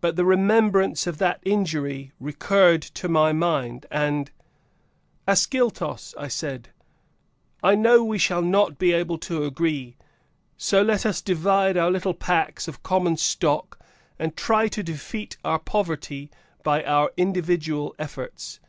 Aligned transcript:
But 0.00 0.14
the 0.14 0.24
remembrance 0.24 1.08
of 1.08 1.18
that 1.18 1.40
injury 1.44 2.12
recurred 2.20 2.80
to 2.80 3.08
my 3.08 3.32
mind 3.32 3.86
and, 3.90 4.30
"Ascyltos," 5.26 6.14
I 6.16 6.28
said, 6.28 6.68
"I 7.60 7.74
know 7.74 8.04
we 8.04 8.18
shall 8.18 8.40
not 8.40 8.78
be 8.78 8.92
able 8.92 9.18
to 9.18 9.42
agree, 9.42 9.96
so 10.56 10.80
let 10.82 11.04
us 11.04 11.20
divide 11.20 11.76
our 11.76 11.90
little 11.90 12.14
packs 12.14 12.68
of 12.68 12.84
common 12.84 13.16
stock 13.16 13.80
and 14.16 14.36
try 14.36 14.68
to 14.68 14.82
defeat 14.84 15.38
our 15.44 15.58
poverty 15.58 16.30
by 16.62 16.84
our 16.84 17.10
individual 17.16 17.96
efforts. 17.98 18.60